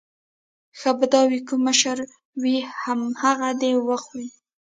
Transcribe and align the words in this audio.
ښه 0.79 0.91
به 0.97 1.05
دا 1.13 1.21
وي 1.29 1.39
کوم 1.47 1.61
مشر 1.67 1.97
وي 2.41 2.57
همغه 3.21 3.49
دې 3.61 3.71
وخوري. 3.89 4.29